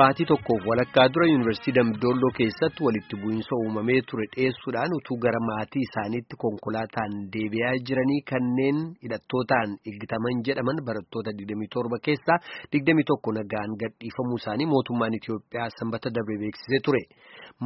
baatii 0.00 0.24
tokkoof 0.30 0.62
walakkaa 0.70 1.08
dura 1.14 1.26
yuunivarsiitii 1.28 1.74
Dambidolloo 1.78 2.30
keessatti 2.38 2.84
walitti 2.86 3.16
bu'iinsa 3.22 3.54
uumamee 3.64 4.00
ture 4.10 4.26
dhiyeessuudhaan 4.34 4.92
utuu 4.98 5.16
gara 5.24 5.40
maatii 5.50 5.82
isaaniitti 5.88 6.36
konkolaataan 6.44 7.12
deebi'aa 7.34 7.74
jiranii 7.88 8.20
kanneen 8.30 8.78
hidhattootaan 9.04 9.70
eeggataman 9.90 10.42
jedhaman 10.48 10.78
barattoota 10.88 11.30
27 11.40 12.00
keessaa 12.08 12.38
21 12.76 13.34
nagaan 13.38 13.72
gadhiifamuu 13.82 14.38
isaanii 14.42 14.68
mootummaan 14.74 15.14
Itiyoophiyaa 15.20 15.70
sanbata 15.78 16.08
darbe 16.16 16.36
beeksisee 16.42 16.80
ture. 16.86 17.02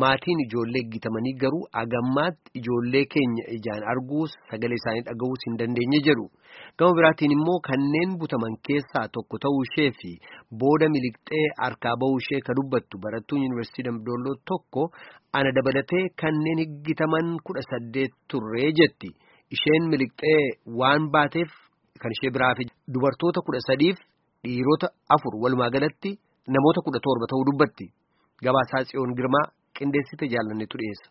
Maatiin 0.02 0.40
ijoollee 0.46 0.82
eeggatamanii 0.84 1.34
garuu 1.42 1.64
agammaatti 1.82 2.50
ijoollee 2.60 3.04
keenya 3.14 3.44
ijaan 3.58 3.84
arguus 3.92 4.30
sagalee 4.50 4.78
isaanii 4.82 5.04
dhaga'uus 5.10 5.42
hin 5.46 5.58
dandeenye 5.60 6.00
jedhu. 6.08 6.26
Gama 6.78 6.94
biraatiin 6.98 7.32
immoo 7.36 7.58
kanneen 7.68 8.10
butaman 8.18 8.54
keessaa 8.66 9.06
tokko 9.14 9.36
ta'uu 9.44 9.62
ishee 9.68 9.90
fi 10.00 10.10
booda 10.60 10.88
miliqxee 10.94 11.46
harkaa 11.62 11.94
bahuu 12.02 12.20
ishee 12.24 12.40
ka 12.46 12.52
dubbattu 12.58 12.98
barattuu 13.04 13.38
yuunivarsiitii 13.42 13.86
Damdolloo 13.88 14.34
tokko 14.50 14.82
ana 15.38 15.50
dabalatee 15.58 16.04
kanneen 16.22 16.60
higgitaman 16.64 17.28
kudha 17.46 17.62
saddeet 17.70 18.12
turree 18.30 18.70
jetti 18.80 19.10
isheen 19.56 19.84
miliqxee 19.92 20.42
waan 20.80 21.10
baateef 21.16 21.50
kan 22.02 22.12
ishee 22.16 22.32
biraaf 22.36 22.58
dubartoota 22.94 23.40
kudha 23.46 23.60
sadiif 23.68 23.98
dhiirota 24.44 24.86
afur 25.16 25.34
walumaa 25.42 25.70
galatti 25.76 26.10
namoota 26.54 26.80
kudha 26.86 27.00
torba 27.06 27.26
ta'uu 27.32 27.46
dubbatti 27.50 27.86
gabaasaa 28.44 28.82
tsiyoon 28.86 29.12
girmaa 29.18 29.46
qindeessite 29.78 30.26
jaalannetu 30.32 30.76
dhiyeessa. 30.80 31.08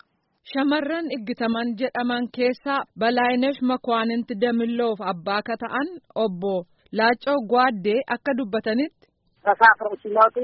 Shamarran 0.52 1.08
iggitaman 1.16 1.68
jedhaman 1.80 2.26
keessaa 2.38 2.82
Balaayinesh 3.00 3.62
Makwaaninti 3.70 4.34
Damilloof 4.42 5.00
abbaa 5.12 5.42
ka 5.48 5.56
ta'an 5.64 5.88
obbo 6.26 6.54
Laaccoo 6.98 7.38
Gwaaddee 7.52 8.00
akka 8.16 8.32
dubbatanitti. 8.40 9.06
Tasaafurumsiimaatu 9.46 10.42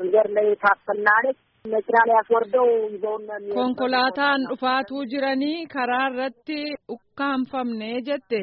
መንገድ 0.00 0.26
ላይ 0.36 0.46
ታፈናለች። 0.64 1.38
መኪና 1.72 1.96
ላይ 2.08 2.16
አስወርደው 2.20 2.68
ይዘውን 2.92 3.24
Konkolaataan 3.56 4.40
dhufaatuu 4.50 5.02
jiranii 5.12 5.58
karaa 5.74 6.06
irratti 6.12 6.58
ukkaanfamne 6.94 7.90
jette 8.08 8.40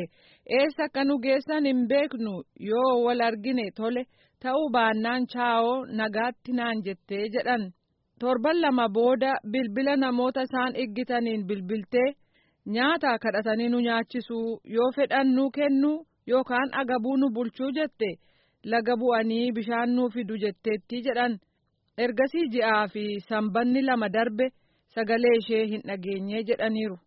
eessa 0.57 0.83
akka 0.89 1.01
nu 1.07 1.15
geessan 1.25 1.65
hin 1.69 1.79
beeknu 1.91 2.33
yoo 2.71 2.91
wal 3.05 3.21
argine 3.29 3.65
tole 3.79 4.03
ta'uu 4.43 4.67
baannaan 4.75 5.23
chaa'oo 5.33 5.73
nagaatti 6.01 6.51
naan 6.59 6.83
jettee 6.87 7.23
jedhan. 7.35 7.63
torban 8.21 8.57
lama 8.65 8.85
booda 8.97 9.31
bilbila 9.53 9.95
namoota 10.03 10.41
isaan 10.47 10.77
eeggataniin 10.83 11.41
bilbiltee 11.49 12.07
nyaata 12.75 13.11
kadhatanii 13.23 13.69
nu 13.73 13.79
nyaachisuu 13.87 14.47
yoo 14.75 14.89
fedhan 14.99 15.27
nu 15.37 15.43
kennu 15.57 15.91
yookaan 16.33 16.69
agabuu 16.81 17.17
nu 17.23 17.27
bulchuu 17.35 17.71
jette 17.79 18.09
Laga 18.70 18.94
bu'anii 19.00 19.52
bishaan 19.56 19.94
nuu 19.96 20.08
fidu 20.14 20.36
jetteetti 20.44 21.02
jedhan 21.06 21.38
ergasii 22.04 22.48
ji'aa 22.56 22.82
fi 22.92 23.04
sanbanni 23.28 23.82
lama 23.88 24.08
darbe 24.16 24.46
sagalee 24.94 25.36
ishee 25.40 25.64
hin 25.72 25.82
dhageenye 25.88 26.42
jedhaniiru 26.50 26.98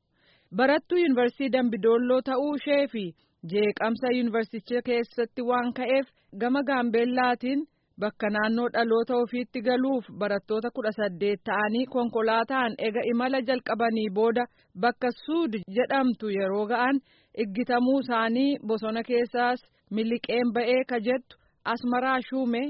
barattuu 0.58 0.98
yuunivarsiitii 1.04 1.54
dambidolloo 1.58 2.22
ta'uu 2.32 2.56
ishee 2.60 2.88
fi 2.96 3.06
jeeqamsa 3.54 4.12
yuunivarsiitii 4.18 4.82
keessatti 4.90 5.42
waan 5.52 5.74
ka'eef 5.80 6.08
gama 6.42 6.62
gaambeellaatiin. 6.68 7.64
Bakka 8.00 8.30
naannoo 8.30 8.68
dhaloota 8.74 9.16
ofiitti 9.24 9.62
galuuf 9.68 10.06
barattoota 10.22 10.70
kudha 10.76 10.92
saddeet 10.96 11.40
ta'anii 11.50 11.86
konkolaataan 11.94 12.74
ega 12.88 13.02
imala 13.12 13.40
jalqabanii 13.50 14.10
booda 14.18 14.44
bakka 14.82 15.12
suud 15.26 15.54
jedhamtu 15.78 16.30
yeroo 16.38 16.66
ga'an 16.72 17.00
eeggatamuu 17.44 18.00
isaanii 18.04 18.58
bosona 18.68 19.04
keessaas 19.10 19.60
miliqeen 19.96 20.52
ba'ee 20.58 20.84
ka 20.90 21.00
jettu 21.08 21.38
asmaraa 21.73 22.19
shuume 22.29 22.63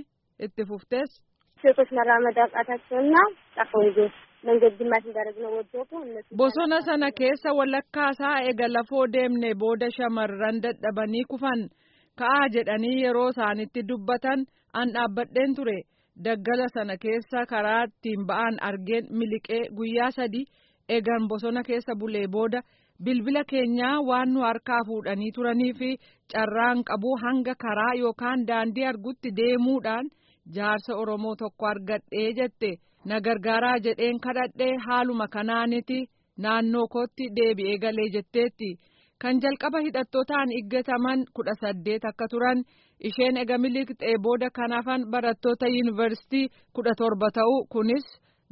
itti 0.47 0.63
fuftees. 0.71 1.11
ሴቶች 1.63 1.89
መራመድ 1.97 2.37
አቃታቸውና 2.45 3.17
ጠፋው 3.57 3.83
ይዞ 3.89 3.99
መንገድ 4.49 4.73
ግማሽ 4.81 5.03
እንዳደረግ 5.09 5.37
ነው 5.45 5.51
ወደቁ። 5.59 5.91
Bosona 6.41 6.79
sana 6.87 7.09
keessa 7.19 7.51
walakkaasaa 7.59 8.37
ega 8.51 8.69
lafoo 8.77 9.03
deemne 9.15 9.51
booda 9.63 9.89
shamarran 9.97 10.57
dadhabanii 10.65 11.25
kufan 11.33 11.61
ka'aa 12.21 12.47
jedhanii 12.55 12.97
yeroo 13.05 13.29
isaanitti 13.35 13.83
dubbatan. 13.91 14.41
an 14.81 14.89
dhaabbadheen 14.95 15.53
ture 15.59 15.79
daggala 16.27 16.67
sana 16.75 16.95
keessa 17.05 17.41
karaa 17.53 17.85
ittiin 17.89 18.21
ba'an 18.31 18.55
argeen 18.69 19.05
miliqee 19.21 19.63
guyyaa 19.79 20.11
sadi 20.19 20.43
eegan 20.97 21.25
bosona 21.33 21.63
keessa 21.69 21.93
bulee 22.03 22.27
booda 22.35 22.61
bilbila 23.04 23.44
keenyaa 23.52 24.00
waan 24.10 24.34
nu 24.34 24.40
harkaa 24.48 24.82
fuudhanii 24.88 25.74
fi 25.80 25.90
carraan 26.34 26.84
qabuu 26.90 27.16
hanga 27.24 27.56
karaa 27.64 27.94
yookaan 28.00 28.48
daandii 28.48 28.86
argutti 28.92 29.30
deemuudhaan 29.38 30.10
jaarsa 30.56 30.96
oromoo 30.96 31.36
tokko 31.36 31.66
argadhee 31.68 32.34
jette. 32.38 32.72
Na 33.06 33.20
gargaaraa 33.22 33.78
jedheen 33.86 34.20
kadhadhee 34.20 34.74
haaluma 34.88 35.28
kanaaniti 35.28 36.00
naannoo 36.38 36.88
kootti 36.88 37.30
deebi'ee 37.36 37.78
galee 37.78 38.10
jetteetti. 38.14 38.70
kan 39.22 39.38
jalqaba 39.44 39.80
hidhattootaan 39.84 40.50
eeggataman 40.58 41.22
kudha 41.36 41.54
saddeet 41.62 42.04
akka 42.10 42.26
turan 42.32 42.60
isheen 43.10 43.38
ega 43.44 43.58
miliqxee 43.64 44.16
booda 44.24 44.50
kan 44.58 44.72
hafan 44.78 45.06
barattoota 45.12 45.68
yuunivarsiitii 45.76 46.50
kudha 46.76 46.94
torba 47.02 47.28
ta'uu 47.38 47.62
kunis 47.74 48.06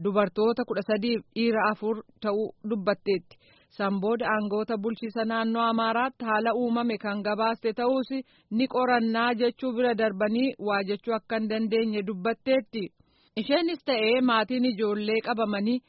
dubartoota 0.03 0.63
kudha 0.69 0.81
sadiif 0.89 1.21
dhiira 1.35 1.61
afur 1.71 1.95
ta'uu 2.23 2.47
dubbatteetti 2.69 3.35
san 3.78 4.00
booda 4.01 4.25
aangoota 4.34 4.78
bulchiisa 4.84 5.23
naannoo 5.31 5.63
amaaraatti 5.72 6.25
haala 6.29 6.51
uumame 6.61 6.97
kan 7.03 7.22
gabaaste 7.28 7.73
ta'uus 7.79 8.09
ni 8.57 8.66
qorannaa 8.73 9.31
jechuu 9.39 9.72
bira 9.78 9.94
darbanii 10.01 10.50
waa 10.67 10.84
jechuu 10.89 11.16
akka 11.19 11.35
hin 11.39 11.50
dandeenye 11.51 12.01
dubbatteetti 12.07 12.83
isheenis 13.41 13.81
ta'ee 13.89 14.22
maatiin 14.29 14.66
ijoollee 14.72 15.22
qabamanii 15.28 15.79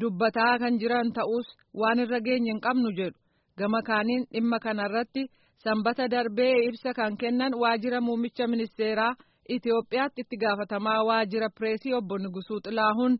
dubbataa 0.00 0.54
kan 0.62 0.78
jiran 0.80 1.12
ta'us 1.18 1.46
waan 1.80 1.98
irra 2.04 2.20
geenye 2.26 2.50
hin 2.52 2.60
qabnu 2.66 2.90
jedhu. 2.98 3.18
gama 3.58 3.80
kaaniin 3.88 4.24
dhimma 4.32 4.58
kanarratti 4.64 5.22
sanbata 5.64 6.08
darbee 6.14 6.54
ibsa 6.68 6.90
kan 6.98 7.16
kennan 7.20 7.52
waajjira 7.62 8.00
muummicha 8.00 8.46
ministeeraa 8.54 9.14
Itoophiyaatti 9.54 10.20
itti 10.24 10.36
gaafatamaa 10.42 11.04
waajjira 11.08 11.48
pireesii 11.58 11.92
obbo 11.98 12.18
Nugusuu 12.18 12.60
Xilaahuun 12.66 13.14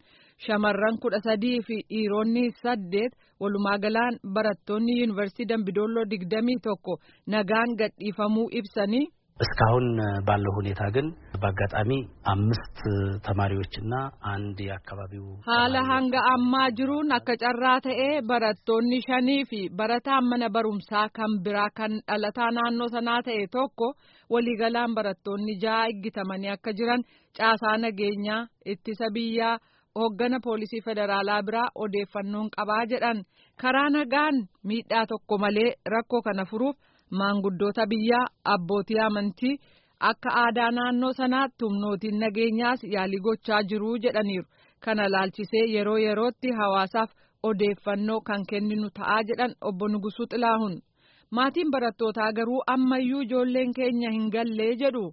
shamarran 0.45 0.97
kudha 1.03 1.19
sadii 1.27 1.57
fi 1.67 1.77
dhiironni 1.91 2.43
saddeet 2.63 3.13
walumaa 3.43 3.77
galaan 3.85 4.19
barattoonni 4.35 4.93
yuunivarsiitii 4.99 5.49
Dambidolloo 5.53 6.05
digdamii 6.11 6.59
tokko 6.67 6.99
nagaan 7.35 7.77
gadhiifamuu 7.83 8.49
ibsanii. 8.61 9.05
እስካሁን 9.43 9.85
ባለው 10.27 10.53
ሁኔታ 10.55 10.81
ግን 10.95 11.05
በአጋጣሚ 11.41 11.91
አምስት 12.31 12.79
ተማሪዎችና 13.27 13.93
አንድ 14.31 14.57
የአካባቢው 14.67 15.25
haala 15.47 15.81
hanga 15.91 16.21
ammaa 16.33 16.65
jiruun 16.79 17.13
akka 17.17 17.35
carraa 17.43 17.77
ta'ee 17.85 18.09
barattoonni 18.31 18.99
shanii 19.07 19.45
fi 19.51 19.59
barataan 19.81 20.27
mana 20.31 20.49
barumsaa 20.55 21.05
kan 21.19 21.31
biraa 21.45 21.69
kan 21.79 21.93
dhalataa 22.09 22.49
naannoo 22.57 22.89
sanaa 22.95 23.21
ta'e 23.27 23.45
tokko 23.55 23.87
waliigalaan 24.35 24.95
barattoonni 24.97 25.55
ja'a 25.63 25.87
eeggatamanii 25.91 26.53
akka 26.57 26.75
jiran 26.79 27.07
caasaa 27.39 27.77
nageenyaa 27.85 28.41
hoggana 29.98 30.40
poolisii 30.44 30.80
federaalaa 30.86 31.42
biraa 31.42 31.68
odeeffannoon 31.74 32.48
qabaa 32.56 32.84
jedhan. 32.90 33.24
Karaa 33.62 33.90
nagaan 33.90 34.36
miidhaa 34.68 35.06
tokko 35.06 35.38
malee 35.38 35.70
rakkoo 35.94 36.22
kana 36.22 36.44
furuuf. 36.44 36.76
maanguddoota 37.18 37.84
biyyaa 37.90 38.26
abbootii 38.52 38.98
amantii 39.06 39.58
akka 40.10 40.30
aadaa 40.42 40.70
naannoo 40.76 41.12
sanaatti 41.18 41.64
humnootiin 41.64 42.18
nageenyaas 42.22 42.80
yaalii 42.94 43.20
gochaa 43.26 43.62
jiruu 43.70 43.96
jedhaniiru. 44.04 44.46
Kana 44.84 45.04
laalchisee 45.12 45.64
yeroo 45.74 45.98
yerootti 46.04 46.50
hawaasaaf 46.60 47.10
odeeffannoo 47.48 48.20
kan 48.28 48.42
kenninu 48.50 48.88
ta'aa 48.98 49.22
jedhan 49.28 49.54
obbo 49.70 49.88
Nugusuu 49.88 50.26
Xilaahun 50.32 50.74
maatiin 51.36 51.70
barattootaa 51.74 52.32
garuu 52.38 52.62
ammayyuu 52.74 53.20
ijoolleen 53.26 53.72
keenya 53.78 54.10
hin 54.16 54.28
gallee 54.34 54.72
jedhu. 54.82 55.04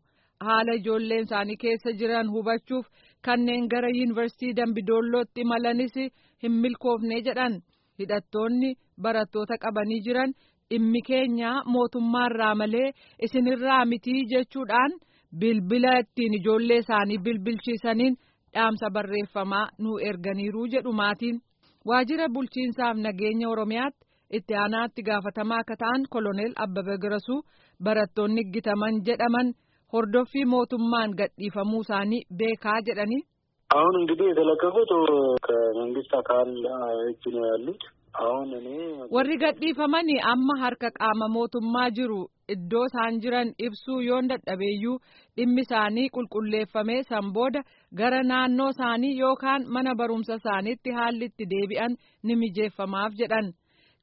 Haala 0.46 0.74
ijoolleen 0.80 1.24
isaanii 1.30 1.58
keessa 1.66 1.92
jiran 2.00 2.32
hubachuuf 2.34 2.86
kanneen 3.26 3.68
gara 3.72 3.90
yuunivarsiitii 3.98 4.56
Dambidoollootti 4.60 5.42
imalanis 5.42 5.96
hin 6.44 6.52
milkoofne 6.64 7.22
jedhan 7.28 7.62
hidhattoonni 8.00 8.70
barattoota 9.02 9.58
qabanii 9.64 10.02
jiran. 10.08 10.34
dhimmi 10.72 11.00
keenya 11.08 11.50
mootummaarraa 11.74 12.56
malee 12.60 12.90
isinirraa 13.26 13.86
mitii 13.86 14.22
jechuudhaan 14.32 14.92
bilbila 15.40 15.92
ittiin 16.02 16.34
ijoollee 16.38 16.78
isaanii 16.84 17.18
bilbilchiisaniin 17.26 18.16
dhaamsa 18.54 18.90
barreeffamaa 18.96 19.66
nu 19.84 19.98
erganiiruu 20.10 20.68
jedhu 20.74 20.94
maatiin 21.00 21.42
waajjira 21.90 22.28
bulchiinsaaf 22.36 22.98
nageenya 23.06 23.50
oromiyaatti 23.54 24.06
itti 24.40 24.54
aanaatti 24.62 25.02
gaafatamaa 25.10 25.60
akka 25.64 25.76
ta'an 25.84 26.02
koloneel 26.14 26.54
abbabee 26.66 26.98
garasuu 27.04 27.40
barattoonni 27.86 28.42
eeggataman 28.46 29.02
jedhaman 29.08 29.48
hordoffii 29.95 30.45
mootummaan 30.55 31.11
gadhiifamuu 31.23 31.83
isaanii 31.87 32.23
beekaa 32.43 32.81
jedhanii. 32.89 33.23
አሁን 33.71 33.95
እንግዲህ 34.01 34.27
የተለቀቁት 34.31 34.91
ከመንግስት 35.47 36.13
አካል 36.23 36.51
እጅ 37.11 37.23
ነው 37.37 37.45
ያሉት። 37.53 37.83
warri 39.15 39.37
gadhiifamanii 39.43 40.21
amma 40.33 40.55
harka 40.61 40.89
qaama 40.99 41.27
mootummaa 41.35 41.89
jiru 41.97 42.21
iddoo 42.55 42.85
isaan 42.91 43.19
jiran 43.25 43.49
ibsuu 43.67 43.99
yoon 44.07 44.29
dadhabeeyyuu 44.31 44.95
dhimmi 45.37 45.63
isaanii 45.67 46.07
qulqulleeffamee 46.15 47.03
san 47.11 47.27
booda 47.37 47.61
gara 48.01 48.21
naannoo 48.31 48.71
isaanii 48.75 49.13
yookaan 49.23 49.67
mana 49.77 49.93
barumsa 50.01 50.35
isaaniitti 50.41 50.91
haalli 50.99 51.25
itti 51.31 51.45
deebi'an 51.53 51.93
ni 52.27 52.35
mijeeffamaaf 52.43 53.13
jedhan 53.21 53.53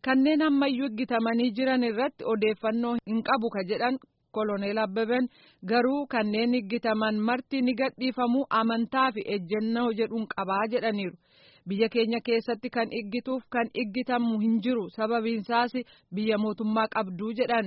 kanneen 0.07 0.45
ammayyuu 0.49 0.87
eeggatamanii 0.91 1.49
jiran 1.59 1.87
irratti 1.89 2.23
odeeffannoo 2.35 2.93
hin 3.09 3.23
qabu 3.31 3.49
ka 3.55 3.63
jedhan 3.71 3.97
koloneel 4.32 4.78
Abbabeen 4.78 5.28
garuu 5.70 6.06
kanneen 6.06 6.54
eeggataman 6.54 7.16
marti 7.28 7.62
ni 7.62 7.74
gadhiifamuu 7.80 8.46
amantaa 8.60 9.10
fi 9.12 9.22
ejjennoo 9.36 9.90
jedhuun 9.98 10.26
qabaa 10.36 10.66
jedhaniiru. 10.72 11.16
biyya 11.68 11.88
keenya 11.94 12.18
keessatti 12.26 12.68
kan 12.74 12.88
eeggatuuf 12.98 13.42
kan 13.54 13.68
eeggatamu 13.80 14.38
hin 14.40 14.54
jiru 14.64 14.84
sababiinsaas 14.96 15.72
biyya 16.14 16.38
mootummaa 16.38 16.86
qabduu 16.94 17.32
jedhan. 17.40 17.66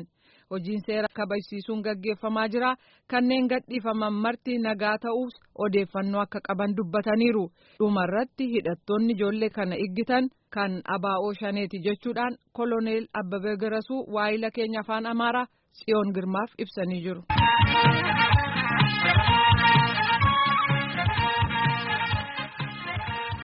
Hojiin 0.52 0.82
seera 0.86 1.08
kabachiisuun 1.18 1.82
gaggeeffamaa 1.86 2.48
jira. 2.54 2.72
Kanneen 3.12 3.46
gadhiifaman 3.52 4.14
marti 4.24 4.58
nagaa 4.64 4.98
ta'uus 5.04 5.36
odeeffannoo 5.66 6.22
akka 6.22 6.40
qaban 6.48 6.76
dubbataniiru. 6.78 7.46
Dhumarratti 7.80 8.48
hidhattoonni 8.54 9.14
ijoollee 9.14 9.50
kana 9.50 9.76
eeggatan 9.86 10.30
kan 10.56 10.82
abaa'oo 10.96 11.34
shaneeti 11.40 11.80
jechuudhaan 11.86 12.36
koloneel 12.58 13.06
abbabee 13.22 13.56
garasuu 13.62 14.02
waayila 14.16 14.50
keenya 14.56 14.80
afaan 14.80 15.06
amaaraa 15.14 15.48
tsiyoon 15.76 16.14
girmaaf 16.16 16.52
ibsanii 16.64 17.02
jiru. 17.06 17.22